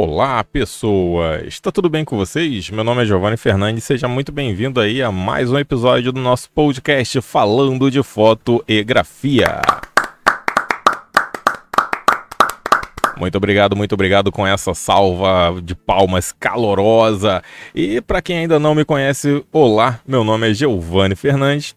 Olá, 0.00 0.44
pessoas! 0.44 1.48
Está 1.48 1.72
tudo 1.72 1.90
bem 1.90 2.04
com 2.04 2.16
vocês? 2.16 2.70
Meu 2.70 2.84
nome 2.84 3.02
é 3.02 3.04
Giovanni 3.04 3.36
Fernandes, 3.36 3.82
seja 3.82 4.06
muito 4.06 4.30
bem-vindo 4.30 4.80
aí 4.80 5.02
a 5.02 5.10
mais 5.10 5.50
um 5.50 5.58
episódio 5.58 6.12
do 6.12 6.20
nosso 6.20 6.48
podcast 6.52 7.20
falando 7.20 7.90
de 7.90 8.00
foto 8.04 8.64
e 8.68 8.80
grafia. 8.84 9.60
Muito 13.16 13.36
obrigado, 13.36 13.74
muito 13.74 13.92
obrigado 13.92 14.30
com 14.30 14.46
essa 14.46 14.72
salva 14.72 15.60
de 15.60 15.74
palmas 15.74 16.30
calorosa. 16.30 17.42
E 17.74 18.00
para 18.00 18.22
quem 18.22 18.38
ainda 18.38 18.60
não 18.60 18.76
me 18.76 18.84
conhece, 18.84 19.44
olá, 19.52 19.98
meu 20.06 20.22
nome 20.22 20.48
é 20.48 20.54
Giovanni 20.54 21.16
Fernandes 21.16 21.74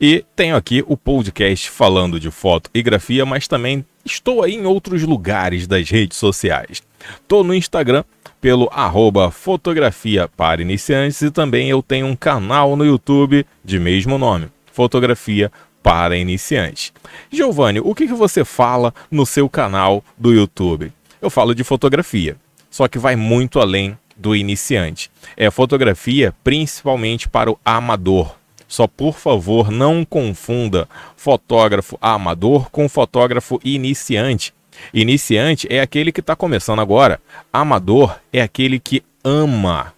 e 0.00 0.24
tenho 0.36 0.54
aqui 0.54 0.84
o 0.86 0.96
podcast 0.96 1.68
falando 1.70 2.20
de 2.20 2.30
foto 2.30 2.70
e 2.72 2.80
grafia, 2.84 3.26
mas 3.26 3.48
também 3.48 3.84
estou 4.04 4.44
aí 4.44 4.54
em 4.54 4.64
outros 4.64 5.02
lugares 5.02 5.66
das 5.66 5.90
redes 5.90 6.18
sociais. 6.18 6.80
Estou 7.20 7.44
no 7.44 7.54
Instagram 7.54 8.04
pelo 8.40 8.68
arroba 8.72 9.30
fotografia 9.30 10.28
para 10.28 10.62
iniciantes 10.62 11.22
e 11.22 11.30
também 11.30 11.68
eu 11.68 11.82
tenho 11.82 12.06
um 12.06 12.16
canal 12.16 12.76
no 12.76 12.84
YouTube 12.84 13.46
de 13.64 13.78
mesmo 13.78 14.18
nome, 14.18 14.48
Fotografia 14.72 15.50
para 15.82 16.16
iniciantes. 16.16 16.92
Giovanni, 17.30 17.80
o 17.80 17.94
que, 17.94 18.06
que 18.06 18.14
você 18.14 18.44
fala 18.44 18.92
no 19.10 19.26
seu 19.26 19.48
canal 19.48 20.02
do 20.16 20.32
YouTube? 20.32 20.90
Eu 21.20 21.30
falo 21.30 21.54
de 21.54 21.62
fotografia, 21.62 22.36
só 22.70 22.88
que 22.88 22.98
vai 22.98 23.16
muito 23.16 23.60
além 23.60 23.96
do 24.16 24.34
iniciante. 24.34 25.10
É 25.36 25.50
fotografia 25.50 26.34
principalmente 26.42 27.28
para 27.28 27.50
o 27.50 27.58
amador. 27.64 28.34
Só 28.66 28.86
por 28.86 29.14
favor 29.14 29.70
não 29.70 30.04
confunda 30.04 30.88
fotógrafo 31.16 31.98
amador 32.00 32.70
com 32.70 32.88
fotógrafo 32.88 33.60
iniciante. 33.64 34.52
Iniciante 34.92 35.66
é 35.70 35.80
aquele 35.80 36.12
que 36.12 36.20
está 36.20 36.36
começando 36.36 36.80
agora. 36.80 37.20
Amador 37.52 38.18
é 38.32 38.40
aquele 38.42 38.78
que 38.78 39.02
ama. 39.22 39.92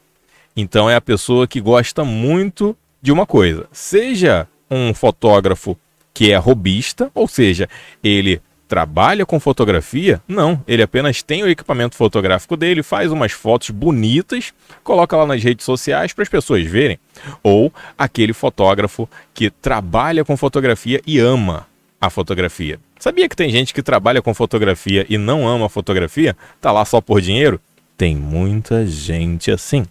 Então 0.56 0.88
é 0.88 0.94
a 0.94 1.00
pessoa 1.00 1.46
que 1.46 1.60
gosta 1.60 2.04
muito 2.04 2.76
de 3.02 3.12
uma 3.12 3.26
coisa. 3.26 3.66
Seja 3.72 4.48
um 4.70 4.94
fotógrafo 4.94 5.76
que 6.14 6.32
é 6.32 6.36
robista, 6.36 7.10
ou 7.14 7.28
seja, 7.28 7.68
ele 8.02 8.40
trabalha 8.66 9.24
com 9.24 9.38
fotografia? 9.38 10.20
Não, 10.26 10.62
ele 10.66 10.82
apenas 10.82 11.22
tem 11.22 11.42
o 11.42 11.48
equipamento 11.48 11.94
fotográfico 11.94 12.56
dele, 12.56 12.82
faz 12.82 13.12
umas 13.12 13.32
fotos 13.32 13.70
bonitas, 13.70 14.52
coloca 14.82 15.16
lá 15.16 15.26
nas 15.26 15.42
redes 15.42 15.64
sociais 15.64 16.12
para 16.12 16.22
as 16.22 16.28
pessoas 16.28 16.64
verem. 16.64 16.98
Ou 17.42 17.72
aquele 17.96 18.32
fotógrafo 18.32 19.08
que 19.32 19.50
trabalha 19.50 20.24
com 20.24 20.36
fotografia 20.36 21.00
e 21.06 21.18
ama 21.18 21.66
a 22.00 22.10
fotografia. 22.10 22.78
Sabia 22.98 23.28
que 23.28 23.36
tem 23.36 23.50
gente 23.50 23.74
que 23.74 23.82
trabalha 23.82 24.22
com 24.22 24.32
fotografia 24.32 25.06
e 25.08 25.18
não 25.18 25.46
ama 25.46 25.68
fotografia? 25.68 26.36
Tá 26.60 26.72
lá 26.72 26.84
só 26.84 27.00
por 27.00 27.20
dinheiro? 27.20 27.60
Tem 27.96 28.16
muita 28.16 28.86
gente 28.86 29.50
assim. 29.50 29.84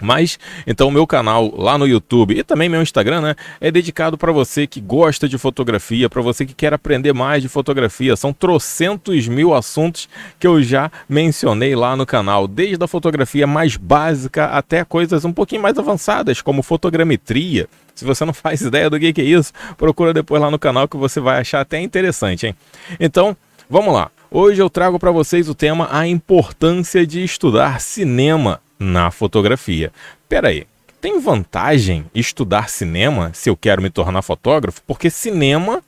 Mas, 0.00 0.38
então 0.66 0.88
o 0.88 0.90
meu 0.90 1.06
canal 1.06 1.52
lá 1.56 1.76
no 1.76 1.86
YouTube 1.86 2.36
e 2.36 2.42
também 2.42 2.68
meu 2.68 2.82
Instagram, 2.82 3.20
né, 3.20 3.36
é 3.60 3.70
dedicado 3.70 4.16
para 4.16 4.32
você 4.32 4.66
que 4.66 4.80
gosta 4.80 5.28
de 5.28 5.36
fotografia, 5.38 6.08
para 6.08 6.22
você 6.22 6.46
que 6.46 6.54
quer 6.54 6.72
aprender 6.72 7.12
mais 7.12 7.42
de 7.42 7.48
fotografia. 7.48 8.16
São 8.16 8.32
trocentos 8.32 9.28
mil 9.28 9.54
assuntos 9.54 10.08
que 10.38 10.46
eu 10.46 10.62
já 10.62 10.90
mencionei 11.08 11.74
lá 11.76 11.96
no 11.96 12.06
canal, 12.06 12.48
desde 12.48 12.82
a 12.82 12.88
fotografia 12.88 13.46
mais 13.46 13.76
básica 13.76 14.46
até 14.46 14.84
coisas 14.84 15.24
um 15.24 15.32
pouquinho 15.32 15.62
mais 15.62 15.78
avançadas, 15.78 16.40
como 16.40 16.62
fotogrametria. 16.62 17.68
Se 17.94 18.04
você 18.04 18.24
não 18.24 18.32
faz 18.34 18.60
ideia 18.62 18.88
do 18.88 18.98
que 18.98 19.20
é 19.20 19.24
isso, 19.24 19.52
procura 19.76 20.14
depois 20.14 20.40
lá 20.40 20.50
no 20.50 20.58
canal 20.58 20.88
que 20.88 20.96
você 20.96 21.20
vai 21.20 21.40
achar 21.40 21.60
até 21.60 21.80
interessante, 21.80 22.46
hein? 22.46 22.54
Então, 22.98 23.36
vamos 23.68 23.92
lá. 23.92 24.10
Hoje 24.30 24.62
eu 24.62 24.70
trago 24.70 24.98
para 24.98 25.10
vocês 25.10 25.48
o 25.48 25.54
tema 25.54 25.88
a 25.90 26.06
importância 26.06 27.04
de 27.06 27.24
estudar 27.24 27.80
cinema 27.80 28.60
na 28.80 29.10
fotografia. 29.10 29.92
Pera 30.26 30.48
aí, 30.48 30.66
tem 31.00 31.20
vantagem 31.20 32.06
estudar 32.14 32.70
cinema 32.70 33.30
se 33.34 33.50
eu 33.50 33.56
quero 33.56 33.82
me 33.82 33.90
tornar 33.90 34.22
fotógrafo? 34.22 34.82
Porque 34.86 35.10
cinema 35.10 35.82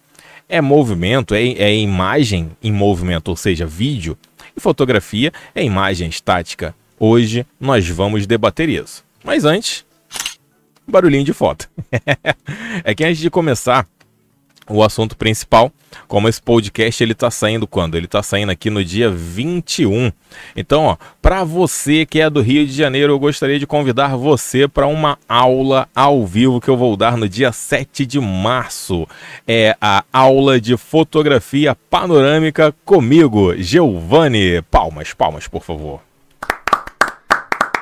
é 0.49 0.61
movimento, 0.61 1.35
é, 1.35 1.43
é 1.43 1.75
imagem 1.75 2.51
em 2.63 2.71
movimento, 2.71 3.29
ou 3.29 3.37
seja, 3.37 3.65
vídeo, 3.65 4.17
e 4.55 4.61
fotografia 4.61 5.33
é 5.55 5.65
imagem 5.65 6.09
estática. 6.09 6.75
Hoje 6.99 7.47
nós 7.59 7.89
vamos 7.89 8.27
debater 8.27 8.69
isso. 8.69 9.03
Mas 9.25 9.45
antes, 9.45 9.85
barulhinho 10.87 11.25
de 11.25 11.33
foto. 11.33 11.69
é 12.85 12.95
que 12.95 13.05
antes 13.05 13.19
de 13.19 13.31
começar, 13.31 13.87
o 14.69 14.83
assunto 14.83 15.17
principal, 15.17 15.73
como 16.09 16.29
esse 16.29 16.41
podcast 16.41 17.03
ele 17.03 17.15
tá 17.15 17.31
saindo 17.31 17.67
quando? 17.67 17.97
Ele 17.97 18.07
tá 18.07 18.23
saindo 18.23 18.51
aqui 18.51 18.71
no 18.71 18.85
dia 18.85 19.11
21. 19.11 20.13
Então, 20.57 20.85
ó, 20.85 20.97
para 21.21 21.45
você 21.45 22.07
que 22.07 22.21
é 22.21 22.31
do 22.31 22.41
Rio 22.41 22.67
de 22.67 22.73
Janeiro, 22.73 23.13
eu 23.13 23.19
gostaria 23.19 23.59
de 23.59 23.67
convidar 23.67 24.17
você 24.17 24.67
para 24.67 24.87
uma 24.87 25.19
aula 25.29 25.89
ao 25.95 26.27
vivo 26.27 26.61
que 26.61 26.69
eu 26.69 26.77
vou 26.77 26.97
dar 26.97 27.17
no 27.17 27.29
dia 27.29 27.53
7 27.53 28.07
de 28.07 28.21
março. 28.21 29.07
É 29.47 29.77
a 29.81 30.05
aula 30.13 30.61
de 30.61 30.77
fotografia 30.77 31.75
panorâmica 31.75 32.75
comigo, 32.85 33.55
Giovanni. 33.57 34.63
Palmas, 34.71 35.13
palmas, 35.13 35.49
por 35.49 35.63
favor. 35.63 36.12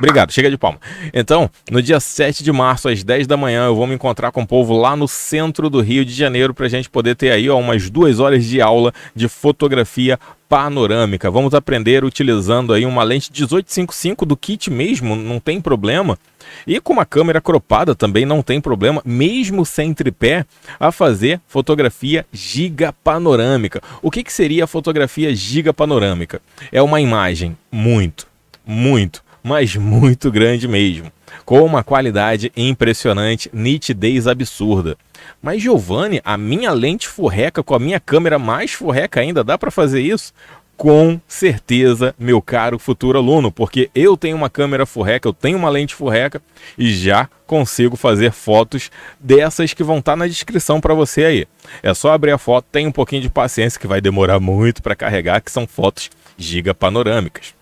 Obrigado, 0.01 0.33
chega 0.33 0.51
de 0.51 0.57
palma. 0.57 0.81
Então, 1.13 1.51
no 1.71 1.83
dia 1.83 2.01
7 2.01 2.43
de 2.43 2.51
março, 2.51 2.89
às 2.89 3.05
10 3.05 3.27
da 3.27 3.37
manhã, 3.37 3.67
eu 3.67 3.77
vou 3.77 3.87
me 3.87 3.95
encontrar 3.95 4.33
com 4.33 4.41
o 4.41 4.47
povo 4.47 4.75
lá 4.75 4.97
no 4.97 5.07
centro 5.07 5.69
do 5.69 5.83
Rio 5.83 6.07
de 6.07 6.15
Janeiro 6.15 6.55
para 6.55 6.65
a 6.65 6.69
gente 6.71 6.89
poder 6.89 7.15
ter 7.15 7.31
aí 7.31 7.51
ó, 7.51 7.59
umas 7.59 7.91
duas 7.91 8.19
horas 8.19 8.47
de 8.47 8.63
aula 8.63 8.95
de 9.15 9.29
fotografia 9.29 10.19
panorâmica. 10.49 11.31
Vamos 11.31 11.53
aprender 11.53 12.03
utilizando 12.03 12.73
aí 12.73 12.87
uma 12.87 13.03
lente 13.03 13.31
1855 13.31 14.25
do 14.25 14.39
kit 14.39 14.71
mesmo, 14.71 15.15
não 15.15 15.39
tem 15.39 15.61
problema. 15.61 16.19
E 16.67 16.81
com 16.81 16.95
uma 16.95 17.05
câmera 17.05 17.39
cropada 17.39 17.95
também 17.95 18.25
não 18.25 18.41
tem 18.41 18.59
problema, 18.59 19.03
mesmo 19.05 19.67
sem 19.67 19.93
tripé, 19.93 20.47
a 20.81 20.91
fazer 20.91 21.43
fotografia 21.47 22.25
giga 22.33 22.91
panorâmica. 23.05 23.83
O 24.01 24.11
que, 24.11 24.25
que 24.25 24.33
seria 24.33 24.65
a 24.65 24.67
fotografia 24.67 25.35
giga 25.37 25.75
panorâmica? 25.75 26.41
É 26.73 26.81
uma 26.81 27.03
imagem 27.03 27.55
muito, 27.71 28.27
muito 28.67 29.23
mas 29.43 29.77
muito 29.77 30.31
grande 30.31 30.69
mesmo, 30.69 31.11
com 31.45 31.63
uma 31.65 31.83
qualidade 31.83 32.53
impressionante, 32.57 33.51
nitidez 33.53 34.27
absurda. 34.27 34.97
Mas 35.43 35.63
Giovanni, 35.63 36.21
a 36.25 36.37
minha 36.37 36.73
lente 36.73 37.09
furreca 37.09 37.63
com 37.63 37.75
a 37.75 37.79
minha 37.79 38.01
câmera 38.01 38.39
mais 38.39 38.73
furreca 38.73 39.21
ainda, 39.21 39.45
dá 39.45 39.57
para 39.57 39.71
fazer 39.71 40.01
isso? 40.01 40.33
Com 40.77 41.21
certeza, 41.29 42.15
meu 42.19 42.41
caro 42.41 42.79
futuro 42.79 43.19
aluno, 43.19 43.53
porque 43.53 43.91
eu 43.95 44.17
tenho 44.17 44.35
uma 44.35 44.49
câmera 44.49 44.87
furreca, 44.87 45.29
eu 45.29 45.33
tenho 45.35 45.59
uma 45.59 45.69
lente 45.69 45.95
furreca 45.95 46.41
e 46.79 46.91
já 46.91 47.29
consigo 47.47 47.97
fazer 47.97 48.33
fotos 48.33 48.91
dessas 49.19 49.75
que 49.75 49.85
vão 49.85 49.99
estar 49.99 50.13
tá 50.13 50.17
na 50.17 50.27
descrição 50.27 50.81
para 50.81 50.95
você 50.95 51.25
aí. 51.25 51.47
É 51.83 51.93
só 51.93 52.13
abrir 52.13 52.31
a 52.31 52.39
foto, 52.39 52.65
tem 52.73 52.87
um 52.87 52.93
pouquinho 52.93 53.21
de 53.21 53.29
paciência 53.29 53.79
que 53.79 53.87
vai 53.87 54.01
demorar 54.01 54.41
muito 54.41 54.83
para 54.83 54.97
carregar, 54.97 55.43
que 55.43 55.53
são 55.53 55.67
fotos 55.67 56.11
giga 56.39 56.75
panorâmicas. 56.75 57.60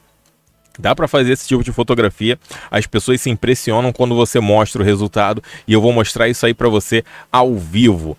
Dá 0.79 0.95
para 0.95 1.09
fazer 1.09 1.33
esse 1.33 1.47
tipo 1.49 1.65
de 1.65 1.73
fotografia. 1.73 2.39
As 2.71 2.87
pessoas 2.87 3.21
se 3.21 3.31
impressionam 3.31 3.93
quando 3.93 4.15
você 4.15 4.39
mostra 4.39 4.81
o 4.81 4.85
resultado 4.85 5.43
e 5.67 5.73
eu 5.73 5.81
vou 5.81 5.93
mostrar 5.93 6.29
isso 6.29 6.47
aí 6.47 6.55
para 6.55 6.69
você 6.69 7.05
ao 7.33 7.57
vivo. 7.57 8.17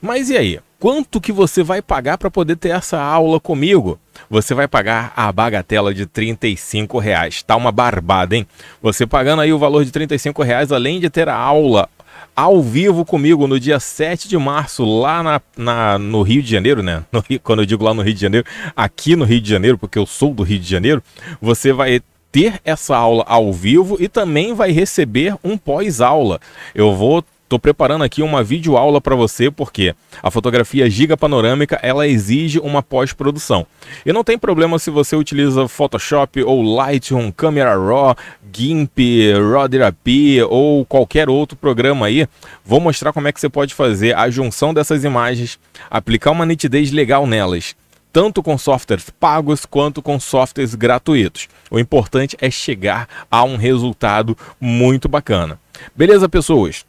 Mas 0.00 0.30
e 0.30 0.36
aí? 0.36 0.60
Quanto 0.78 1.20
que 1.20 1.30
você 1.30 1.62
vai 1.62 1.80
pagar 1.80 2.18
para 2.18 2.28
poder 2.28 2.56
ter 2.56 2.70
essa 2.70 3.00
aula 3.00 3.38
comigo? 3.38 4.00
Você 4.28 4.52
vai 4.52 4.66
pagar 4.66 5.12
a 5.14 5.30
bagatela 5.30 5.94
de 5.94 6.06
35 6.06 6.98
reais. 6.98 7.40
Tá 7.40 7.54
uma 7.54 7.70
barbada, 7.70 8.36
hein? 8.36 8.44
Você 8.82 9.06
pagando 9.06 9.42
aí 9.42 9.52
o 9.52 9.58
valor 9.60 9.84
de 9.84 9.92
35 9.92 10.42
reais, 10.42 10.72
além 10.72 10.98
de 10.98 11.08
ter 11.08 11.28
a 11.28 11.36
aula 11.36 11.88
ao 12.34 12.62
vivo 12.62 13.04
comigo 13.04 13.46
no 13.46 13.60
dia 13.60 13.78
7 13.78 14.28
de 14.28 14.38
março, 14.38 14.84
lá 14.84 15.22
na, 15.22 15.40
na, 15.56 15.98
no 15.98 16.22
Rio 16.22 16.42
de 16.42 16.50
Janeiro, 16.50 16.82
né? 16.82 17.04
No, 17.12 17.22
quando 17.42 17.62
eu 17.62 17.66
digo 17.66 17.84
lá 17.84 17.92
no 17.92 18.02
Rio 18.02 18.14
de 18.14 18.20
Janeiro, 18.20 18.46
aqui 18.74 19.14
no 19.14 19.24
Rio 19.24 19.40
de 19.40 19.50
Janeiro, 19.50 19.78
porque 19.78 19.98
eu 19.98 20.06
sou 20.06 20.32
do 20.32 20.42
Rio 20.42 20.58
de 20.58 20.68
Janeiro, 20.68 21.02
você 21.40 21.72
vai 21.72 22.00
ter 22.32 22.60
essa 22.64 22.96
aula 22.96 23.24
ao 23.26 23.52
vivo 23.52 23.98
e 24.00 24.08
também 24.08 24.54
vai 24.54 24.72
receber 24.72 25.36
um 25.44 25.58
pós-aula. 25.58 26.40
Eu 26.74 26.94
vou 26.96 27.22
Estou 27.52 27.60
preparando 27.60 28.02
aqui 28.02 28.22
uma 28.22 28.42
videoaula 28.42 28.98
para 28.98 29.14
você 29.14 29.50
porque 29.50 29.94
a 30.22 30.30
fotografia 30.30 30.88
giga 30.88 31.18
panorâmica 31.18 31.78
ela 31.82 32.08
exige 32.08 32.58
uma 32.58 32.82
pós-produção. 32.82 33.66
E 34.06 34.10
não 34.10 34.24
tem 34.24 34.38
problema 34.38 34.78
se 34.78 34.90
você 34.90 35.14
utiliza 35.14 35.68
Photoshop 35.68 36.42
ou 36.44 36.62
Lightroom, 36.62 37.30
Camera 37.30 37.76
Raw, 37.76 38.16
GIMP, 38.50 39.34
Raw 39.52 39.68
Therapy 39.68 40.40
ou 40.44 40.86
qualquer 40.86 41.28
outro 41.28 41.54
programa 41.54 42.06
aí. 42.06 42.26
Vou 42.64 42.80
mostrar 42.80 43.12
como 43.12 43.28
é 43.28 43.32
que 43.32 43.38
você 43.38 43.50
pode 43.50 43.74
fazer 43.74 44.16
a 44.16 44.30
junção 44.30 44.72
dessas 44.72 45.04
imagens, 45.04 45.58
aplicar 45.90 46.30
uma 46.30 46.46
nitidez 46.46 46.90
legal 46.90 47.26
nelas 47.26 47.76
tanto 48.10 48.42
com 48.42 48.58
softwares 48.58 49.08
pagos 49.08 49.64
quanto 49.64 50.02
com 50.02 50.20
softwares 50.20 50.74
gratuitos. 50.74 51.48
O 51.70 51.78
importante 51.78 52.36
é 52.42 52.50
chegar 52.50 53.08
a 53.30 53.42
um 53.42 53.56
resultado 53.56 54.36
muito 54.60 55.08
bacana. 55.08 55.58
Beleza, 55.96 56.28
pessoas? 56.28 56.84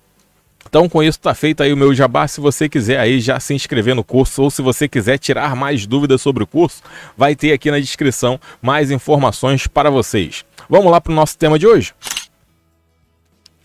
Então, 0.73 0.89
com 0.89 1.03
isso, 1.03 1.19
está 1.19 1.35
feito 1.35 1.61
aí 1.61 1.71
o 1.71 1.77
meu 1.77 1.93
jabá. 1.93 2.27
Se 2.27 2.41
você 2.41 2.67
quiser 2.67 2.99
aí 2.99 3.19
já 3.19 3.39
se 3.39 3.53
inscrever 3.53 3.93
no 3.93 4.03
curso 4.03 4.41
ou 4.41 4.49
se 4.49 4.59
você 4.59 4.87
quiser 4.87 5.19
tirar 5.19 5.55
mais 5.55 5.85
dúvidas 5.85 6.19
sobre 6.19 6.43
o 6.43 6.47
curso, 6.47 6.81
vai 7.15 7.35
ter 7.35 7.53
aqui 7.53 7.69
na 7.69 7.79
descrição 7.79 8.39
mais 8.59 8.89
informações 8.89 9.67
para 9.67 9.91
vocês. 9.91 10.43
Vamos 10.67 10.91
lá 10.91 10.99
para 10.99 11.11
o 11.11 11.15
nosso 11.15 11.37
tema 11.37 11.59
de 11.59 11.67
hoje? 11.67 11.93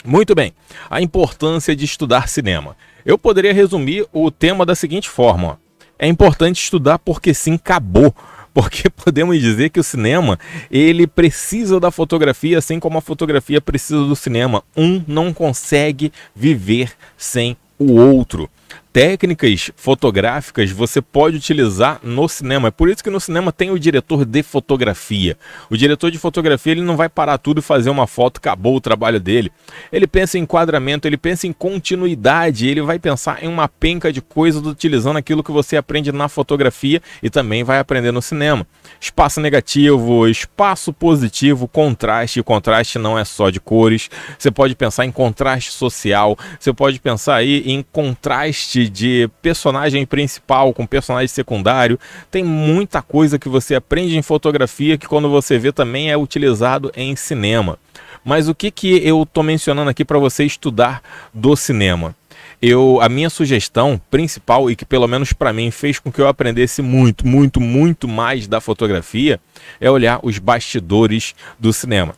Muito 0.05 0.35
bem, 0.35 0.53
a 0.91 1.01
importância 1.01 1.75
de 1.75 1.87
estudar 1.87 2.29
cinema. 2.29 2.77
Eu 3.07 3.17
poderia 3.17 3.55
resumir 3.55 4.07
o 4.13 4.31
tema 4.31 4.67
da 4.67 4.75
seguinte 4.75 5.09
forma: 5.09 5.59
é 5.99 6.07
importante 6.07 6.63
estudar 6.63 6.99
porque 6.99 7.33
sim, 7.33 7.55
acabou 7.55 8.15
porque 8.59 8.91
podemos 8.91 9.41
dizer 9.41 9.69
que 9.69 9.79
o 9.79 9.85
cinema 9.85 10.37
ele 10.69 11.07
precisa 11.07 11.79
da 11.79 11.93
fotografia, 11.93 12.59
assim 12.59 12.81
como 12.81 12.99
a 12.99 13.01
fotografia 13.01 13.61
precisa 13.61 14.05
do 14.05 14.17
cinema. 14.17 14.65
Um 14.77 15.01
não 15.07 15.33
consegue 15.33 16.13
viver 16.35 16.91
sem 17.17 17.57
o 17.79 17.93
outro 17.93 18.51
técnicas 18.93 19.71
fotográficas 19.77 20.73
você 20.73 21.01
pode 21.01 21.37
utilizar 21.37 22.01
no 22.03 22.29
cinema. 22.29 22.67
É 22.67 22.71
por 22.71 22.89
isso 22.89 23.05
que 23.05 23.11
no 23.11 23.21
cinema 23.21 23.53
tem 23.53 23.71
o 23.71 23.79
diretor 23.79 24.25
de 24.25 24.43
fotografia. 24.43 25.39
O 25.71 25.77
diretor 25.77 26.11
de 26.11 26.19
fotografia 26.19 26.73
ele 26.73 26.83
não 26.83 26.97
vai 26.97 27.09
parar 27.09 27.39
tudo 27.39 27.59
e 27.59 27.63
fazer 27.63 27.91
uma 27.91 28.09
foto, 28.09 28.39
acabou 28.39 28.75
o 28.75 28.81
trabalho 28.81 29.21
dele. 29.21 29.53
Ele 29.93 30.07
pensa 30.07 30.37
em 30.37 30.43
enquadramento, 30.43 31.07
ele 31.07 31.17
pensa 31.17 31.47
em 31.47 31.53
continuidade, 31.53 32.67
ele 32.67 32.83
vai 32.83 32.99
pensar 32.99 33.43
em 33.43 33.47
uma 33.47 33.69
penca 33.69 34.13
de 34.13 34.21
coisas 34.21 34.65
utilizando 34.67 35.17
aquilo 35.17 35.45
que 35.45 35.53
você 35.53 35.77
aprende 35.77 36.11
na 36.11 36.29
fotografia 36.29 37.01
e 37.23 37.31
também 37.31 37.63
vai 37.63 37.79
aprender 37.79 38.11
no 38.11 38.21
cinema. 38.21 38.67
Espaço 39.01 39.41
negativo, 39.41 40.27
espaço 40.27 40.93
positivo, 40.93 41.69
contraste. 41.69 42.43
contraste 42.43 42.99
não 42.99 43.17
é 43.17 43.25
só 43.25 43.49
de 43.49 43.61
cores. 43.61 44.11
Você 44.37 44.51
pode 44.51 44.75
pensar 44.75 45.05
em 45.05 45.13
contraste 45.13 45.71
social, 45.71 46.37
você 46.59 46.73
pode 46.73 46.99
pensar 46.99 47.37
aí 47.37 47.63
em 47.65 47.81
contraste 47.93 48.58
de 48.67 49.29
personagem 49.41 50.05
principal 50.05 50.73
com 50.73 50.87
personagem 50.87 51.29
secundário. 51.29 51.99
Tem 52.31 52.43
muita 52.43 53.03
coisa 53.03 53.39
que 53.39 53.49
você 53.49 53.75
aprende 53.75 54.17
em 54.17 54.23
fotografia 54.23 54.99
que 54.99 55.07
quando 55.07 55.29
você 55.29 55.59
vê 55.59 55.73
também 55.73 56.11
é 56.11 56.17
utilizado 56.17 56.91
em 56.97 57.15
cinema. 57.17 57.79
Mas 58.25 58.49
o 58.49 58.55
que, 58.55 58.71
que 58.71 59.07
eu 59.07 59.23
estou 59.23 59.43
mencionando 59.43 59.91
aqui 59.91 60.05
para 60.05 60.19
você 60.19 60.45
estudar 60.45 61.03
do 61.33 61.57
cinema? 61.57 62.15
Eu, 62.61 62.99
a 63.01 63.09
minha 63.09 63.31
sugestão 63.31 64.01
principal 64.11 64.71
e 64.71 64.75
que 64.75 64.85
pelo 64.85 65.07
menos 65.07 65.33
para 65.33 65.53
mim 65.53 65.71
fez 65.71 65.99
com 65.99 66.11
que 66.11 66.21
eu 66.21 66.27
aprendesse 66.27 66.83
muito, 66.83 67.27
muito, 67.27 67.61
muito 67.61 68.09
mais 68.09 68.49
da 68.49 68.61
fotografia 68.61 69.39
é 69.81 69.89
olhar 69.91 70.19
os 70.23 70.39
bastidores 70.39 71.35
do 71.59 71.73
cinema 71.73 72.15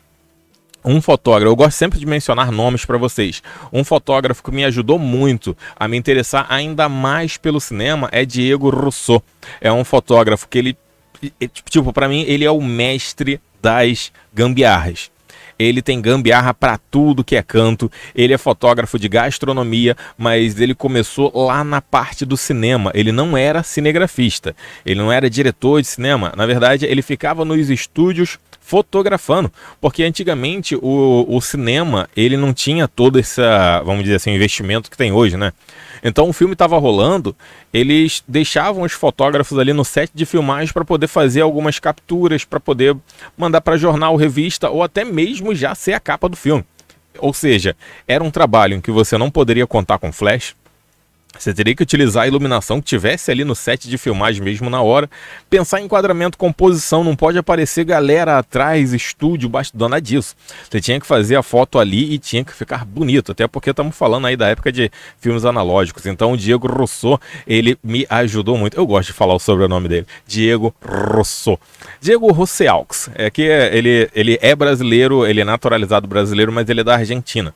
um 0.84 1.00
fotógrafo, 1.00 1.50
eu 1.50 1.56
gosto 1.56 1.76
sempre 1.76 1.98
de 1.98 2.06
mencionar 2.06 2.50
nomes 2.50 2.84
para 2.84 2.98
vocês. 2.98 3.42
Um 3.72 3.84
fotógrafo 3.84 4.42
que 4.42 4.50
me 4.50 4.64
ajudou 4.64 4.98
muito 4.98 5.56
a 5.76 5.86
me 5.86 5.96
interessar 5.96 6.46
ainda 6.48 6.88
mais 6.88 7.36
pelo 7.36 7.60
cinema 7.60 8.08
é 8.12 8.24
Diego 8.24 8.70
Rousseau. 8.70 9.22
É 9.60 9.72
um 9.72 9.84
fotógrafo 9.84 10.48
que 10.48 10.58
ele, 10.58 10.78
tipo, 11.68 11.92
para 11.92 12.08
mim, 12.08 12.24
ele 12.26 12.44
é 12.44 12.50
o 12.50 12.62
mestre 12.62 13.40
das 13.60 14.10
gambiarras. 14.32 15.10
Ele 15.60 15.82
tem 15.82 16.00
gambiarra 16.00 16.54
para 16.54 16.78
tudo 16.78 17.22
que 17.22 17.36
é 17.36 17.42
canto. 17.42 17.92
Ele 18.14 18.32
é 18.32 18.38
fotógrafo 18.38 18.98
de 18.98 19.08
gastronomia, 19.08 19.94
mas 20.16 20.58
ele 20.58 20.74
começou 20.74 21.30
lá 21.34 21.62
na 21.62 21.82
parte 21.82 22.24
do 22.24 22.36
cinema. 22.36 22.90
Ele 22.94 23.12
não 23.12 23.36
era 23.36 23.62
cinegrafista, 23.62 24.56
ele 24.86 24.98
não 24.98 25.12
era 25.12 25.28
diretor 25.28 25.82
de 25.82 25.86
cinema. 25.86 26.32
Na 26.34 26.46
verdade, 26.46 26.86
ele 26.86 27.02
ficava 27.02 27.44
nos 27.44 27.68
estúdios 27.68 28.38
fotografando, 28.70 29.52
porque 29.80 30.04
antigamente 30.04 30.76
o, 30.76 31.26
o 31.28 31.40
cinema 31.40 32.08
ele 32.16 32.36
não 32.36 32.54
tinha 32.54 32.86
todo 32.86 33.18
esse, 33.18 33.40
vamos 33.84 34.04
dizer 34.04 34.16
assim, 34.16 34.30
investimento 34.30 34.88
que 34.88 34.96
tem 34.96 35.10
hoje, 35.10 35.36
né? 35.36 35.52
Então 36.04 36.28
o 36.28 36.32
filme 36.32 36.52
estava 36.52 36.78
rolando, 36.78 37.34
eles 37.74 38.22
deixavam 38.28 38.84
os 38.84 38.92
fotógrafos 38.92 39.58
ali 39.58 39.72
no 39.72 39.84
set 39.84 40.10
de 40.14 40.24
filmagem 40.24 40.72
para 40.72 40.84
poder 40.84 41.08
fazer 41.08 41.40
algumas 41.40 41.80
capturas, 41.80 42.44
para 42.44 42.60
poder 42.60 42.96
mandar 43.36 43.60
para 43.60 43.76
jornal, 43.76 44.14
revista 44.14 44.70
ou 44.70 44.84
até 44.84 45.04
mesmo 45.04 45.50
já 45.55 45.75
ser 45.75 45.93
a 45.93 46.00
capa 46.00 46.29
do 46.29 46.37
filme. 46.37 46.64
Ou 47.19 47.35
seja, 47.35 47.76
era 48.06 48.23
um 48.23 48.31
trabalho 48.31 48.75
em 48.75 48.81
que 48.81 48.91
você 48.91 49.19
não 49.19 49.31
poderia 49.31 49.67
contar 49.67 49.99
com 49.99 50.12
flash, 50.12 50.55
você 51.38 51.54
teria 51.54 51.74
que 51.74 51.82
utilizar 51.82 52.24
a 52.24 52.26
iluminação 52.26 52.80
que 52.80 52.86
tivesse 52.86 53.30
ali 53.30 53.44
no 53.44 53.54
set 53.54 53.88
de 53.88 53.96
filmagem 53.96 54.42
mesmo 54.42 54.68
na 54.68 54.82
hora. 54.82 55.08
Pensar 55.48 55.80
em 55.80 55.84
enquadramento, 55.84 56.36
composição, 56.36 57.04
não 57.04 57.16
pode 57.16 57.38
aparecer 57.38 57.84
galera 57.84 58.38
atrás, 58.38 58.92
estúdio, 58.92 59.48
bastidor, 59.48 59.88
nada 59.88 60.02
disso. 60.02 60.34
Você 60.68 60.80
tinha 60.80 61.00
que 61.00 61.06
fazer 61.06 61.36
a 61.36 61.42
foto 61.42 61.78
ali 61.78 62.12
e 62.12 62.18
tinha 62.18 62.44
que 62.44 62.52
ficar 62.52 62.84
bonito, 62.84 63.32
até 63.32 63.46
porque 63.46 63.70
estamos 63.70 63.96
falando 63.96 64.26
aí 64.26 64.36
da 64.36 64.48
época 64.48 64.70
de 64.72 64.90
filmes 65.18 65.44
analógicos. 65.44 66.04
Então 66.06 66.32
o 66.32 66.36
Diego 66.36 66.66
Rousseau, 66.66 67.20
ele 67.46 67.78
me 67.82 68.06
ajudou 68.10 68.58
muito. 68.58 68.76
Eu 68.76 68.86
gosto 68.86 69.08
de 69.08 69.12
falar 69.12 69.34
o 69.34 69.38
sobrenome 69.38 69.88
dele, 69.88 70.06
Diego 70.26 70.74
Rousseau. 70.84 71.58
Diego 72.00 72.30
Rousseaux, 72.32 73.08
é 73.14 73.30
que 73.30 73.42
ele, 73.42 74.10
ele 74.14 74.38
é 74.42 74.54
brasileiro, 74.54 75.26
ele 75.26 75.40
é 75.40 75.44
naturalizado 75.44 76.06
brasileiro, 76.06 76.52
mas 76.52 76.68
ele 76.68 76.80
é 76.80 76.84
da 76.84 76.96
Argentina. 76.96 77.54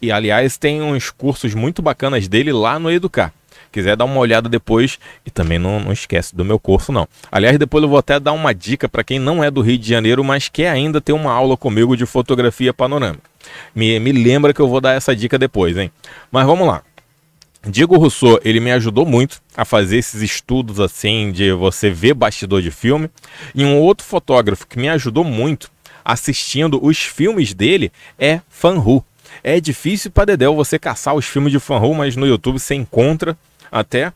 E 0.00 0.10
aliás, 0.12 0.56
tem 0.56 0.82
uns 0.82 1.10
cursos 1.10 1.54
muito 1.54 1.82
bacanas 1.82 2.28
dele 2.28 2.52
lá 2.52 2.78
no 2.78 2.90
Educar. 2.90 3.32
Quiser 3.70 3.96
dar 3.96 4.04
uma 4.04 4.20
olhada 4.20 4.48
depois 4.48 5.00
e 5.26 5.30
também 5.30 5.58
não, 5.58 5.80
não 5.80 5.92
esquece 5.92 6.34
do 6.34 6.44
meu 6.44 6.60
curso 6.60 6.92
não. 6.92 7.08
Aliás, 7.30 7.58
depois 7.58 7.82
eu 7.82 7.88
vou 7.88 7.98
até 7.98 8.20
dar 8.20 8.32
uma 8.32 8.54
dica 8.54 8.88
para 8.88 9.02
quem 9.02 9.18
não 9.18 9.42
é 9.42 9.50
do 9.50 9.60
Rio 9.60 9.76
de 9.76 9.88
Janeiro, 9.88 10.22
mas 10.22 10.48
quer 10.48 10.68
ainda 10.68 11.00
ter 11.00 11.12
uma 11.12 11.32
aula 11.32 11.56
comigo 11.56 11.96
de 11.96 12.06
fotografia 12.06 12.72
panorâmica. 12.72 13.28
Me, 13.74 13.98
me 13.98 14.12
lembra 14.12 14.54
que 14.54 14.60
eu 14.60 14.68
vou 14.68 14.80
dar 14.80 14.92
essa 14.92 15.14
dica 15.14 15.36
depois, 15.36 15.76
hein? 15.76 15.90
Mas 16.30 16.46
vamos 16.46 16.68
lá. 16.68 16.82
Diego 17.66 17.96
Rousseau, 17.96 18.38
ele 18.44 18.60
me 18.60 18.70
ajudou 18.72 19.06
muito 19.06 19.40
a 19.56 19.64
fazer 19.64 19.96
esses 19.96 20.20
estudos 20.20 20.78
assim 20.78 21.32
de 21.32 21.50
você 21.52 21.90
ver 21.90 22.14
bastidor 22.14 22.60
de 22.60 22.70
filme. 22.70 23.10
E 23.54 23.64
um 23.64 23.78
outro 23.78 24.06
fotógrafo 24.06 24.66
que 24.66 24.78
me 24.78 24.88
ajudou 24.88 25.24
muito 25.24 25.70
assistindo 26.04 26.78
os 26.84 26.98
filmes 26.98 27.54
dele 27.54 27.90
é 28.18 28.40
Fan 28.48 28.78
Hu. 28.78 29.02
É 29.42 29.60
difícil 29.60 30.10
para 30.10 30.26
Dedéu 30.26 30.54
você 30.54 30.78
caçar 30.78 31.14
os 31.14 31.26
filmes 31.26 31.52
de 31.52 31.58
Fan 31.58 31.80
mas 31.94 32.16
no 32.16 32.26
YouTube 32.26 32.58
você 32.58 32.74
encontra 32.74 33.36
até. 33.70 34.12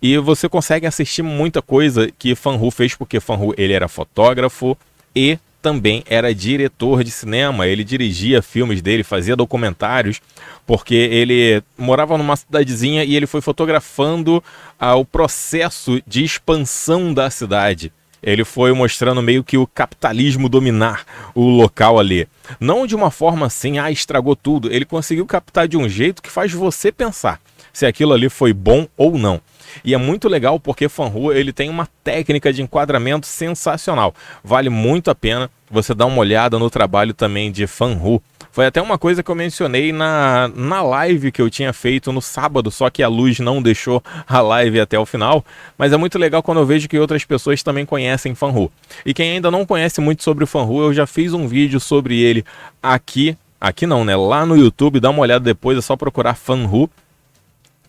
E 0.00 0.18
você 0.18 0.48
consegue 0.48 0.86
assistir 0.86 1.22
muita 1.22 1.62
coisa 1.62 2.10
que 2.18 2.34
Fan 2.34 2.58
fez, 2.70 2.94
porque 2.94 3.20
Fan 3.20 3.38
ele 3.56 3.72
era 3.72 3.86
fotógrafo 3.86 4.76
e 5.14 5.38
também 5.62 6.02
era 6.08 6.34
diretor 6.34 7.04
de 7.04 7.10
cinema. 7.10 7.68
Ele 7.68 7.84
dirigia 7.84 8.42
filmes 8.42 8.82
dele, 8.82 9.04
fazia 9.04 9.36
documentários, 9.36 10.20
porque 10.66 10.94
ele 10.94 11.62
morava 11.78 12.18
numa 12.18 12.34
cidadezinha 12.34 13.04
e 13.04 13.14
ele 13.14 13.28
foi 13.28 13.40
fotografando 13.40 14.42
ah, 14.78 14.96
o 14.96 15.04
processo 15.04 16.02
de 16.04 16.24
expansão 16.24 17.14
da 17.14 17.30
cidade 17.30 17.92
ele 18.22 18.44
foi 18.44 18.72
mostrando 18.72 19.20
meio 19.20 19.42
que 19.42 19.58
o 19.58 19.66
capitalismo 19.66 20.48
dominar 20.48 21.04
o 21.34 21.48
local 21.48 21.98
ali. 21.98 22.28
Não 22.60 22.86
de 22.86 22.94
uma 22.94 23.10
forma 23.10 23.46
assim, 23.46 23.78
ah, 23.78 23.90
estragou 23.90 24.36
tudo. 24.36 24.72
Ele 24.72 24.84
conseguiu 24.84 25.26
captar 25.26 25.66
de 25.66 25.76
um 25.76 25.88
jeito 25.88 26.22
que 26.22 26.30
faz 26.30 26.52
você 26.52 26.92
pensar 26.92 27.40
se 27.72 27.86
aquilo 27.86 28.12
ali 28.12 28.28
foi 28.28 28.52
bom 28.52 28.86
ou 28.96 29.18
não. 29.18 29.40
E 29.84 29.94
é 29.94 29.96
muito 29.96 30.28
legal 30.28 30.60
porque 30.60 30.88
Fanru 30.88 31.32
ele 31.32 31.52
tem 31.52 31.70
uma 31.70 31.88
técnica 32.04 32.52
de 32.52 32.62
enquadramento 32.62 33.26
sensacional. 33.26 34.14
Vale 34.44 34.68
muito 34.68 35.10
a 35.10 35.14
pena 35.14 35.50
você 35.70 35.94
dar 35.94 36.06
uma 36.06 36.18
olhada 36.18 36.58
no 36.58 36.68
trabalho 36.68 37.14
também 37.14 37.50
de 37.50 37.66
Fanru. 37.66 38.22
Foi 38.52 38.66
até 38.66 38.82
uma 38.82 38.98
coisa 38.98 39.22
que 39.22 39.30
eu 39.30 39.34
mencionei 39.34 39.92
na, 39.92 40.48
na 40.54 40.82
live 40.82 41.32
que 41.32 41.40
eu 41.40 41.48
tinha 41.48 41.72
feito 41.72 42.12
no 42.12 42.20
sábado, 42.20 42.70
só 42.70 42.90
que 42.90 43.02
a 43.02 43.08
luz 43.08 43.40
não 43.40 43.62
deixou 43.62 44.02
a 44.28 44.40
live 44.42 44.78
até 44.78 44.98
o 44.98 45.06
final. 45.06 45.42
Mas 45.78 45.90
é 45.92 45.96
muito 45.96 46.18
legal 46.18 46.42
quando 46.42 46.58
eu 46.58 46.66
vejo 46.66 46.86
que 46.86 46.98
outras 46.98 47.24
pessoas 47.24 47.62
também 47.62 47.86
conhecem 47.86 48.34
Fanru. 48.34 48.70
E 49.06 49.14
quem 49.14 49.32
ainda 49.32 49.50
não 49.50 49.64
conhece 49.64 50.02
muito 50.02 50.22
sobre 50.22 50.44
o 50.44 50.46
Fanru, 50.46 50.82
eu 50.82 50.92
já 50.92 51.06
fiz 51.06 51.32
um 51.32 51.48
vídeo 51.48 51.80
sobre 51.80 52.20
ele 52.20 52.44
aqui. 52.82 53.36
Aqui 53.58 53.86
não, 53.86 54.04
né? 54.04 54.14
Lá 54.14 54.44
no 54.44 54.56
YouTube, 54.56 55.00
dá 55.00 55.08
uma 55.08 55.22
olhada 55.22 55.44
depois, 55.44 55.78
é 55.78 55.80
só 55.80 55.96
procurar 55.96 56.34
Fanru 56.34 56.90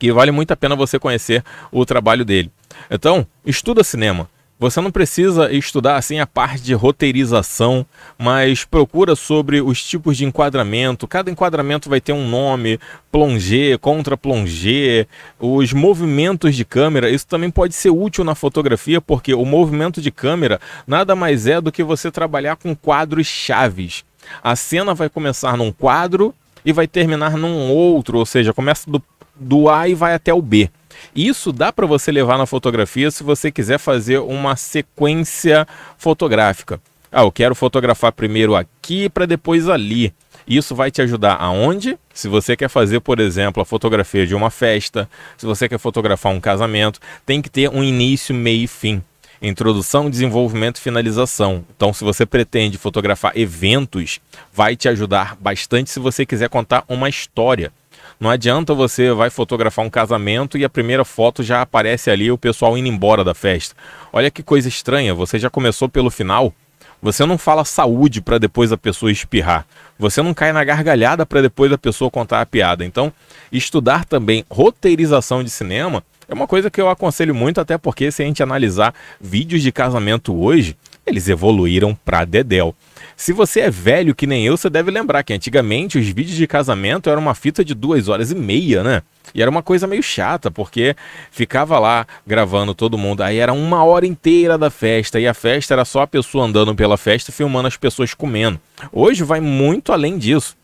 que 0.03 0.12
vale 0.12 0.32
muito 0.32 0.51
a 0.51 0.55
pena 0.58 0.75
você 0.75 1.00
conhecer 1.00 1.43
o 1.72 1.86
trabalho 1.86 2.25
dele. 2.25 2.51
Então, 2.89 3.25
estuda 3.46 3.84
cinema. 3.84 4.29
Você 4.63 4.79
não 4.79 4.91
precisa 4.91 5.51
estudar 5.51 5.98
assim 5.98 6.22
a 6.22 6.25
parte 6.25 6.63
de 6.63 6.74
roteirização, 6.74 7.86
mas 8.17 8.63
procura 8.63 9.13
sobre 9.13 9.60
os 9.60 9.84
tipos 9.84 10.15
de 10.15 10.24
enquadramento. 10.24 11.05
Cada 11.05 11.29
enquadramento 11.29 11.89
vai 11.89 12.00
ter 12.00 12.13
um 12.13 12.25
nome, 12.25 12.79
plongé, 13.12 13.77
contra 13.77 14.15
plongé, 14.15 15.05
os 15.38 15.74
movimentos 15.74 16.55
de 16.55 16.63
câmera. 16.63 17.10
Isso 17.10 17.27
também 17.27 17.51
pode 17.51 17.74
ser 17.74 17.89
útil 17.89 18.24
na 18.24 18.36
fotografia, 18.36 19.01
porque 19.01 19.34
o 19.34 19.43
movimento 19.43 20.01
de 20.01 20.12
câmera 20.12 20.62
nada 20.88 21.13
mais 21.13 21.46
é 21.46 21.60
do 21.60 21.70
que 21.70 21.84
você 21.84 22.10
trabalhar 22.10 22.55
com 22.55 22.74
quadros 22.74 23.27
chaves. 23.27 24.05
A 24.41 24.55
cena 24.55 24.93
vai 24.93 25.10
começar 25.10 25.58
num 25.58 25.74
quadro 25.74 26.34
e 26.63 26.72
vai 26.72 26.88
terminar 26.88 27.36
num 27.36 27.70
outro, 27.70 28.17
ou 28.17 28.25
seja, 28.25 28.53
começa 28.53 28.89
do, 28.89 29.03
do 29.36 29.70
A 29.70 29.89
e 29.89 29.93
vai 29.93 30.13
até 30.13 30.34
o 30.34 30.41
B. 30.41 30.70
Isso 31.16 31.52
dá 31.52 31.72
para 31.72 31.86
você 31.86 32.12
levar 32.12 32.38
na 32.38 32.46
fotografia 32.46 33.12
se 33.12 33.24
você 33.24 33.52
quiser 33.52 33.78
fazer 33.78 34.20
uma 34.20 34.56
sequência 34.56 35.68
fotográfica. 35.98 36.80
Ah, 37.12 37.22
eu 37.22 37.32
quero 37.32 37.54
fotografar 37.54 38.12
primeiro 38.12 38.56
aqui 38.56 39.08
para 39.08 39.28
depois 39.28 39.70
ali. 39.70 40.14
Isso 40.48 40.76
vai 40.76 40.92
te 40.92 41.02
ajudar 41.02 41.36
aonde? 41.36 41.98
Se 42.14 42.28
você 42.28 42.56
quer 42.56 42.70
fazer, 42.70 43.00
por 43.00 43.20
exemplo, 43.20 43.62
a 43.62 43.66
fotografia 43.66 44.26
de 44.26 44.36
uma 44.36 44.50
festa, 44.50 45.10
se 45.38 45.46
você 45.46 45.70
quer 45.70 45.78
fotografar 45.78 46.34
um 46.34 46.40
casamento, 46.40 47.00
tem 47.26 47.42
que 47.42 47.50
ter 47.50 47.70
um 47.70 47.84
início, 47.84 48.34
meio 48.36 48.64
e 48.64 48.68
fim. 48.68 49.02
Introdução, 49.42 50.10
desenvolvimento 50.10 50.78
e 50.78 50.82
finalização. 50.82 51.66
Então, 51.76 51.94
se 51.94 52.04
você 52.04 52.26
pretende 52.26 52.78
fotografar 52.78 53.38
eventos, 53.38 54.22
vai 54.54 54.76
te 54.76 54.88
ajudar 54.88 55.36
bastante 55.40 55.92
se 55.92 56.00
você 56.00 56.26
quiser 56.26 56.50
contar 56.50 56.84
uma 56.88 57.10
história. 57.10 57.72
Não 58.20 58.29
adianta 58.29 58.74
você 58.74 59.12
vai 59.12 59.29
fotografar 59.29 59.86
um 59.86 59.89
casamento 59.89 60.58
e 60.58 60.63
a 60.63 60.70
primeira 60.70 61.03
foto 61.03 61.43
já 61.43 61.62
aparece 61.62 62.10
ali 62.10 62.32
o 62.32 62.38
pessoal 62.38 62.77
indo 62.77 62.88
embora 62.88 63.24
da 63.24 63.34
festa. 63.34 63.75
Olha 64.12 64.32
que 64.32 64.43
coisa 64.43 64.67
estranha, 64.67 65.13
você 65.13 65.38
já 65.38 65.50
começou 65.50 65.89
pelo 65.89 66.10
final. 66.10 66.53
Você 67.01 67.25
não 67.25 67.38
fala 67.38 67.65
saúde 67.65 68.22
para 68.22 68.38
depois 68.38 68.72
a 68.72 68.77
pessoa 68.77 69.12
espirrar. 69.12 69.65
Você 70.00 70.22
não 70.22 70.34
cai 70.34 70.53
na 70.53 70.63
gargalhada 70.63 71.25
para 71.25 71.41
depois 71.41 71.70
a 71.72 71.77
pessoa 71.77 72.10
contar 72.10 72.39
a 72.39 72.46
piada. 72.46 72.86
Então, 72.86 73.12
estudar 73.51 74.05
também 74.05 74.46
roteirização 74.50 75.43
de 75.43 75.50
cinema 75.50 76.01
é 76.29 76.34
uma 76.34 76.48
coisa 76.48 76.70
que 76.70 76.79
eu 76.79 76.89
aconselho 76.89 77.36
muito, 77.36 77.60
até 77.60 77.77
porque 77.77 78.10
se 78.12 78.24
a 78.24 78.25
gente 78.25 78.41
analisar 78.41 78.93
vídeos 79.20 79.62
de 79.62 79.72
casamento 79.72 80.34
hoje, 80.34 80.77
eles 81.06 81.28
evoluíram 81.28 81.98
para 82.06 82.26
dedéu. 82.26 82.76
Se 83.16 83.32
você 83.32 83.62
é 83.62 83.70
velho 83.70 84.16
que 84.16 84.26
nem 84.26 84.46
eu, 84.46 84.58
você 84.58 84.70
deve 84.70 84.90
lembrar 84.90 85.24
que 85.24 85.34
antigamente 85.34 85.98
os 85.98 86.08
vídeos 86.08 86.36
de 86.36 86.48
casamento 86.48 87.10
eram 87.10 87.22
uma 87.22 87.36
fita 87.36 87.64
de 87.64 87.74
duas 87.74 88.08
horas 88.08 88.32
e 88.32 88.36
meia, 88.36 88.84
né? 88.84 89.02
E 89.34 89.42
era 89.42 89.50
uma 89.50 89.64
coisa 89.64 89.88
meio 89.88 90.04
chata, 90.04 90.52
porque 90.52 90.96
ficava 91.32 91.80
lá 91.80 92.06
gravando 92.26 92.74
todo 92.74 92.98
mundo. 92.98 93.22
Aí 93.22 93.38
era 93.38 93.54
uma 93.54 93.84
hora 93.84 94.06
inteira 94.06 94.58
da 94.58 94.70
festa, 94.70 95.20
e 95.20 95.28
a 95.28 95.34
festa 95.34 95.74
era 95.74 95.86
só 95.86 96.02
a 96.02 96.08
pessoa 96.08 96.46
andando 96.46 96.76
pela 96.76 96.98
festa 96.98 97.32
filmando 97.32 97.68
as 97.68 97.78
pessoas 97.78 98.14
comendo. 98.14 98.60
Hoje 98.92 99.24
vai 99.24 99.40
muito 99.40 99.92
além 99.92 100.18
disso. 100.18 100.56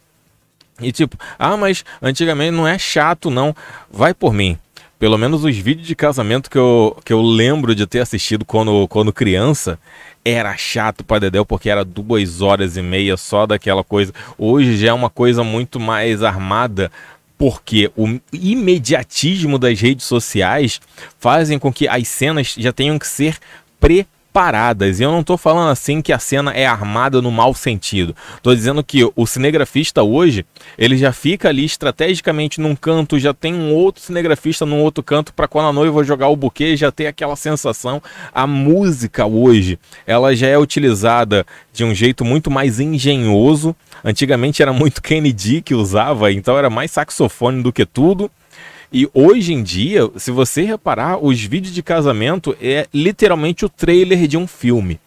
E 0.82 0.92
tipo, 0.92 1.18
ah, 1.38 1.58
mas 1.58 1.84
antigamente 2.02 2.52
não 2.52 2.68
é 2.68 2.78
chato, 2.78 3.30
não. 3.30 3.56
Vai 3.92 4.14
por 4.14 4.34
mim. 4.34 4.58
Pelo 4.98 5.18
menos 5.18 5.46
os 5.46 5.56
vídeos 5.58 5.88
de 5.88 5.96
casamento 5.96 6.50
que 6.50 6.58
eu, 6.58 6.98
que 7.06 7.14
eu 7.14 7.22
lembro 7.22 7.74
de 7.74 7.88
ter 7.88 8.02
assistido 8.02 8.44
quando, 8.44 8.86
quando 8.90 9.14
criança, 9.14 9.80
era 10.24 10.56
chato 10.58 11.04
para 11.04 11.20
Dedéu 11.20 11.46
porque 11.46 11.70
era 11.70 11.84
duas 11.86 12.42
horas 12.42 12.78
e 12.78 12.82
meia 12.82 13.18
só 13.18 13.46
daquela 13.46 13.84
coisa. 13.84 14.14
Hoje 14.38 14.78
já 14.78 14.90
é 14.90 14.94
uma 14.94 15.10
coisa 15.10 15.44
muito 15.44 15.80
mais 15.80 16.24
armada 16.24 16.92
porque 17.38 17.90
o 17.96 18.20
imediatismo 18.34 19.58
das 19.58 19.80
redes 19.80 20.06
sociais 20.06 20.82
fazem 21.20 21.58
com 21.58 21.72
que 21.72 21.88
as 21.88 22.08
cenas 22.08 22.54
já 22.58 22.74
tenham 22.74 23.00
que 23.00 23.08
ser 23.08 23.38
preparadas 23.80 24.19
paradas. 24.32 25.00
E 25.00 25.04
eu 25.04 25.12
não 25.12 25.22
estou 25.22 25.38
falando 25.38 25.70
assim 25.70 26.02
que 26.02 26.14
a 26.14 26.20
cena 26.20 26.52
é 26.52 26.66
armada 26.66 27.22
no 27.22 27.32
mau 27.32 27.54
sentido. 27.54 28.16
Estou 28.38 28.56
dizendo 28.56 28.84
que 28.84 29.10
o 29.16 29.26
cinegrafista 29.26 30.04
hoje, 30.04 30.46
ele 30.78 30.98
já 30.98 31.12
fica 31.12 31.50
ali 31.50 31.66
estrategicamente 31.66 32.62
num 32.62 32.76
canto, 32.76 33.20
já 33.20 33.34
tem 33.34 33.54
um 33.54 33.74
outro 33.74 34.02
cinegrafista 34.02 34.66
num 34.66 34.82
outro 34.82 35.04
canto 35.04 35.34
para 35.34 35.48
quando 35.48 35.70
a 35.70 35.74
noiva 35.74 36.04
jogar 36.04 36.30
o 36.30 36.36
buquê 36.36 36.78
já 36.78 36.92
ter 36.92 37.08
aquela 37.08 37.36
sensação. 37.36 38.02
A 38.34 38.46
música 38.46 39.26
hoje, 39.26 39.80
ela 40.06 40.36
já 40.36 40.48
é 40.48 40.58
utilizada 40.58 41.46
de 41.74 41.84
um 41.84 41.94
jeito 41.94 42.24
muito 42.24 42.52
mais 42.52 42.80
engenhoso. 42.80 43.76
Antigamente 44.04 44.62
era 44.62 44.72
muito 44.72 45.02
Kennedy 45.02 45.62
que 45.62 45.74
usava, 45.74 46.32
então 46.32 46.58
era 46.58 46.70
mais 46.70 46.92
saxofone 46.92 47.62
do 47.64 47.74
que 47.74 47.86
tudo. 47.86 48.32
E 48.92 49.08
hoje 49.14 49.54
em 49.54 49.62
dia, 49.62 50.10
se 50.18 50.32
você 50.32 50.64
reparar, 50.64 51.24
os 51.24 51.40
vídeos 51.42 51.74
de 51.74 51.84
casamento 51.84 52.58
é 52.60 52.88
literalmente 52.94 53.64
o 53.64 53.70
trailer 53.70 54.28
de 54.28 54.36
um 54.36 54.48
filme. 54.48 55.00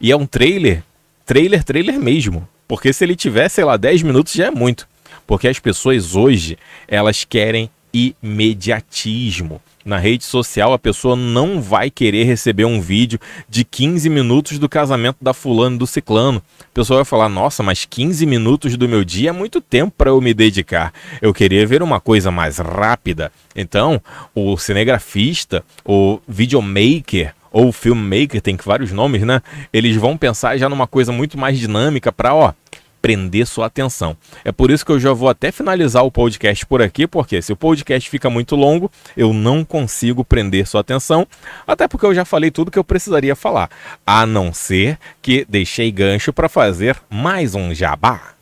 E 0.00 0.12
é 0.12 0.16
um 0.16 0.26
trailer, 0.26 0.82
trailer, 1.24 1.64
trailer 1.64 1.98
mesmo. 1.98 2.46
Porque 2.68 2.92
se 2.92 3.02
ele 3.02 3.16
tiver, 3.16 3.48
sei 3.48 3.64
lá, 3.64 3.76
10 3.76 4.02
minutos 4.02 4.34
já 4.34 4.46
é 4.46 4.50
muito. 4.50 4.86
Porque 5.26 5.48
as 5.48 5.58
pessoas 5.58 6.14
hoje, 6.14 6.58
elas 6.86 7.24
querem 7.24 7.70
imediatismo. 7.92 9.60
Na 9.84 9.96
rede 9.96 10.24
social, 10.24 10.74
a 10.74 10.78
pessoa 10.78 11.16
não 11.16 11.60
vai 11.60 11.90
querer 11.90 12.24
receber 12.24 12.66
um 12.66 12.80
vídeo 12.80 13.18
de 13.48 13.64
15 13.64 14.10
minutos 14.10 14.58
do 14.58 14.68
casamento 14.68 15.16
da 15.22 15.32
fulano 15.32 15.78
do 15.78 15.86
ciclano. 15.86 16.42
A 16.60 16.74
pessoa 16.74 16.98
vai 16.98 17.04
falar: 17.04 17.30
"Nossa, 17.30 17.62
mas 17.62 17.86
15 17.86 18.26
minutos 18.26 18.76
do 18.76 18.88
meu 18.88 19.02
dia 19.04 19.30
é 19.30 19.32
muito 19.32 19.60
tempo 19.60 19.92
para 19.96 20.10
eu 20.10 20.20
me 20.20 20.34
dedicar. 20.34 20.92
Eu 21.22 21.32
queria 21.32 21.66
ver 21.66 21.82
uma 21.82 21.98
coisa 21.98 22.30
mais 22.30 22.58
rápida". 22.58 23.32
Então, 23.56 24.00
o 24.34 24.56
cinegrafista, 24.58 25.64
o 25.84 26.20
videomaker, 26.28 27.34
ou 27.50 27.72
filmmaker, 27.72 28.40
tem 28.40 28.56
vários 28.62 28.92
nomes, 28.92 29.22
né? 29.22 29.42
Eles 29.72 29.96
vão 29.96 30.16
pensar 30.16 30.56
já 30.56 30.68
numa 30.68 30.86
coisa 30.86 31.10
muito 31.10 31.38
mais 31.38 31.58
dinâmica 31.58 32.12
para, 32.12 32.34
ó, 32.34 32.52
prender 33.00 33.46
sua 33.46 33.66
atenção. 33.66 34.16
É 34.44 34.52
por 34.52 34.70
isso 34.70 34.84
que 34.84 34.92
eu 34.92 35.00
já 35.00 35.12
vou 35.12 35.28
até 35.28 35.50
finalizar 35.50 36.04
o 36.04 36.10
podcast 36.10 36.64
por 36.66 36.82
aqui, 36.82 37.06
porque 37.06 37.40
se 37.42 37.52
o 37.52 37.56
podcast 37.56 38.08
fica 38.08 38.30
muito 38.30 38.56
longo, 38.56 38.90
eu 39.16 39.32
não 39.32 39.64
consigo 39.64 40.24
prender 40.24 40.66
sua 40.66 40.80
atenção, 40.80 41.26
até 41.66 41.88
porque 41.88 42.06
eu 42.06 42.14
já 42.14 42.24
falei 42.24 42.50
tudo 42.50 42.70
que 42.70 42.78
eu 42.78 42.84
precisaria 42.84 43.34
falar, 43.34 43.70
a 44.06 44.26
não 44.26 44.52
ser 44.52 44.98
que 45.22 45.46
deixei 45.48 45.90
gancho 45.90 46.32
para 46.32 46.48
fazer 46.48 46.96
mais 47.10 47.54
um 47.54 47.74
jabá. 47.74 48.34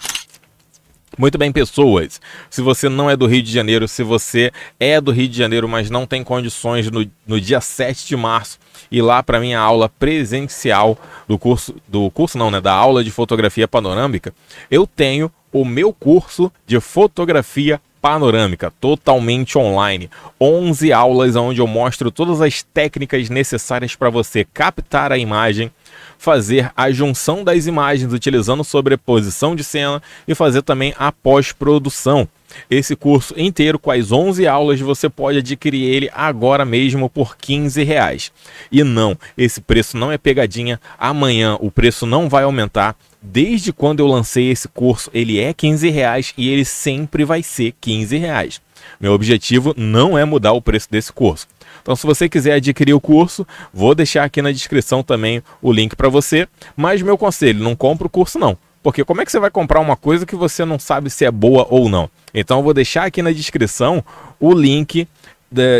Muito 1.18 1.37
bem, 1.37 1.50
pessoas. 1.50 2.20
Se 2.48 2.62
você 2.62 2.88
não 2.88 3.10
é 3.10 3.16
do 3.16 3.26
Rio 3.26 3.42
de 3.42 3.50
Janeiro, 3.50 3.88
se 3.88 4.04
você 4.04 4.52
é 4.78 5.00
do 5.00 5.10
Rio 5.10 5.26
de 5.26 5.37
Janeiro, 5.37 5.68
mas 5.68 5.90
não 5.90 6.06
tem 6.06 6.22
condições 6.22 6.88
no, 6.92 7.04
no 7.26 7.40
dia 7.40 7.60
7 7.60 8.06
de 8.06 8.16
março 8.16 8.56
ir 8.88 9.02
lá 9.02 9.20
para 9.20 9.40
minha 9.40 9.58
aula 9.58 9.88
presencial 9.88 10.96
do 11.26 11.37
curso, 11.37 11.75
do 11.88 12.08
curso 12.12 12.38
não, 12.38 12.52
né, 12.52 12.60
da 12.60 12.72
aula 12.72 13.02
de 13.02 13.10
fotografia 13.10 13.66
panorâmica, 13.66 14.32
eu 14.70 14.87
tenho 14.87 15.28
o 15.52 15.64
meu 15.64 15.92
curso 15.92 16.52
de 16.64 16.78
fotografia 16.78 17.80
panorâmica, 18.00 18.72
totalmente 18.80 19.58
online. 19.58 20.08
11 20.40 20.92
aulas 20.92 21.34
onde 21.34 21.60
eu 21.60 21.66
mostro 21.66 22.12
todas 22.12 22.40
as 22.40 22.62
técnicas 22.62 23.28
necessárias 23.28 23.96
para 23.96 24.08
você 24.08 24.44
captar 24.44 25.10
a 25.10 25.18
imagem, 25.18 25.70
fazer 26.19 26.71
a 26.76 26.90
junção 26.90 27.45
das 27.45 27.67
imagens 27.67 28.12
utilizando 28.12 28.64
sobreposição 28.64 29.55
de 29.55 29.64
cena 29.64 30.02
e 30.26 30.35
fazer 30.35 30.62
também 30.62 30.95
a 30.99 31.12
pós-produção. 31.12 32.28
Esse 32.71 32.97
curso 32.97 33.35
inteiro 33.37 33.78
com 33.78 33.90
as 33.90 34.11
11 34.11 34.47
aulas 34.47 34.81
você 34.81 35.09
pode 35.09 35.38
adquirir 35.38 35.85
ele 35.85 36.11
agora 36.14 36.64
mesmo 36.64 37.09
por 37.09 37.37
15 37.37 37.83
reais. 37.83 38.33
E 38.73 38.83
não, 38.83 39.17
esse 39.37 39.61
preço 39.61 39.97
não 39.97 40.11
é 40.11 40.19
pegadinha. 40.19 40.81
Amanhã 40.99 41.57
o 41.61 41.71
preço 41.71 42.07
não 42.07 42.28
vai 42.28 42.45
aumentar. 42.45 42.97
Desde 43.20 43.72
quando 43.72 44.00
eu 44.00 44.06
lancei 44.06 44.50
esse 44.50 44.68
curso, 44.68 45.10
ele 45.12 45.40
é 45.40 45.52
15 45.52 45.88
reais 45.90 46.32
e 46.37 46.48
ele 46.48 46.64
sempre 46.64 47.25
vai 47.25 47.42
ser 47.42 47.75
15 47.80 48.16
reais. 48.16 48.60
Meu 49.00 49.12
objetivo 49.12 49.75
não 49.76 50.16
é 50.16 50.25
mudar 50.25 50.52
o 50.52 50.62
preço 50.62 50.88
desse 50.90 51.12
curso. 51.12 51.46
Então, 51.82 51.96
se 51.96 52.06
você 52.06 52.28
quiser 52.28 52.54
adquirir 52.54 52.94
o 52.94 53.00
curso, 53.00 53.46
vou 53.72 53.94
deixar 53.94 54.25
aqui 54.25 54.40
na 54.40 54.52
descrição 54.52 55.02
também 55.02 55.42
o 55.60 55.72
link 55.72 55.96
para 55.96 56.08
você. 56.08 56.46
Mas 56.76 57.02
meu 57.02 57.18
conselho, 57.18 57.62
não 57.62 57.75
compre 57.75 58.06
o 58.06 58.10
curso 58.10 58.38
não. 58.38 58.56
Porque 58.82 59.04
como 59.04 59.20
é 59.20 59.25
que 59.25 59.32
você 59.32 59.40
vai 59.40 59.50
comprar 59.50 59.80
uma 59.80 59.96
coisa 59.96 60.25
que 60.25 60.37
você 60.37 60.64
não 60.64 60.78
sabe 60.78 61.10
se 61.10 61.25
é 61.25 61.30
boa 61.30 61.66
ou 61.68 61.88
não? 61.88 62.08
Então 62.32 62.58
eu 62.58 62.62
vou 62.62 62.72
deixar 62.72 63.04
aqui 63.04 63.20
na 63.20 63.32
descrição 63.32 64.04
o 64.38 64.52
link 64.52 65.08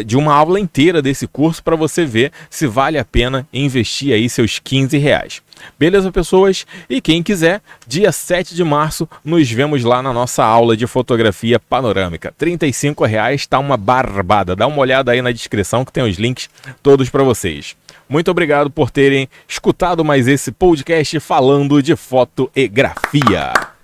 de 0.07 0.17
uma 0.17 0.35
aula 0.35 0.59
inteira 0.59 1.03
desse 1.03 1.27
curso 1.27 1.63
para 1.63 1.77
você 1.77 2.05
ver 2.05 2.33
se 2.49 2.67
vale 2.67 2.99
a 2.99 3.05
pena 3.05 3.47
investir 3.53 4.13
aí 4.15 4.29
seus 4.29 4.59
15 4.59 4.97
reais. 4.99 5.43
Beleza, 5.79 6.11
pessoas? 6.13 6.67
E 6.89 7.01
quem 7.01 7.23
quiser, 7.23 7.61
dia 7.87 8.13
7 8.13 8.55
de 8.55 8.65
março, 8.65 9.09
nos 9.25 9.51
vemos 9.51 9.85
lá 9.85 10.03
na 10.03 10.13
nossa 10.13 10.45
aula 10.45 10.77
de 10.77 10.87
fotografia 10.87 11.59
panorâmica. 11.59 12.35
R$ 12.41 13.07
reais 13.07 13.43
está 13.43 13.59
uma 13.59 13.77
barbada. 13.77 14.57
Dá 14.57 14.67
uma 14.67 14.79
olhada 14.79 15.13
aí 15.13 15.23
na 15.23 15.33
descrição 15.33 15.85
que 15.85 15.93
tem 15.93 16.03
os 16.03 16.17
links 16.17 16.49
todos 16.83 17.09
para 17.09 17.23
vocês. 17.23 17.77
Muito 18.09 18.31
obrigado 18.31 18.71
por 18.71 18.91
terem 18.91 19.29
escutado 19.47 20.05
mais 20.05 20.27
esse 20.27 20.51
podcast 20.51 21.21
falando 21.21 21.83
de 21.83 21.95
foto 21.95 22.51
e 22.57 22.67
grafia. 22.67 23.78